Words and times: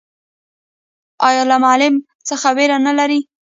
ایا 1.27 1.43
له 1.51 1.57
معلم 1.63 1.95
څخه 2.27 2.47
ویره 2.57 2.77
نلري؟ 2.85 3.19